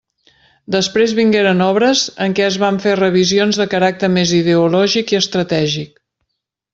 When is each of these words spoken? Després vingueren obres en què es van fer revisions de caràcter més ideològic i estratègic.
Després 0.75 1.11
vingueren 1.19 1.59
obres 1.65 2.01
en 2.25 2.33
què 2.39 2.45
es 2.47 2.57
van 2.65 2.79
fer 2.87 2.95
revisions 3.01 3.59
de 3.63 3.67
caràcter 3.77 4.09
més 4.17 4.33
ideològic 4.41 5.15
i 5.17 5.21
estratègic. 5.23 5.97